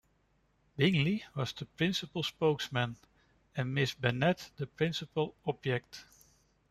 [0.77, 2.95] Bingley was the principal spokesman,
[3.55, 6.05] and Miss Bennet the principal object.